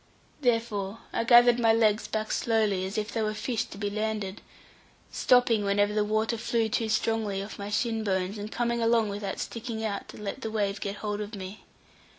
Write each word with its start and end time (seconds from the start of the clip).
Therefore 0.41 0.97
I 1.13 1.23
gathered 1.23 1.59
my 1.59 1.73
legs 1.73 2.07
back 2.07 2.31
slowly, 2.31 2.85
as 2.87 2.97
if 2.97 3.11
they 3.11 3.21
were 3.21 3.35
fish 3.35 3.65
to 3.65 3.77
be 3.77 3.91
landed, 3.91 4.41
stopping 5.11 5.63
whenever 5.63 5.93
the 5.93 6.03
water 6.03 6.39
flew 6.39 6.69
too 6.69 6.89
strongly 6.89 7.43
off 7.43 7.59
my 7.59 7.69
shin 7.69 8.03
bones, 8.03 8.39
and 8.39 8.51
coming 8.51 8.81
along 8.81 9.09
without 9.09 9.37
sticking 9.37 9.85
out 9.85 10.07
to 10.07 10.17
let 10.19 10.41
the 10.41 10.49
wave 10.49 10.81
get 10.81 10.95
hold 10.95 11.21
of 11.21 11.35
me. 11.35 11.65